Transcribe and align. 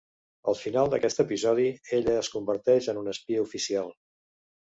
Al 0.51 0.55
final 0.61 0.87
d'aquest 0.93 1.21
episodi, 1.23 1.65
ella 1.99 2.15
es 2.23 2.31
converteix 2.37 2.89
en 2.95 3.01
una 3.03 3.15
espia 3.19 3.45
oficial. 3.45 3.95